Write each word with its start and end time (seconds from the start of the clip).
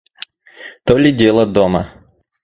То 0.83 0.97
ли 0.97 1.11
дело 1.11 1.45
дома! 1.45 1.83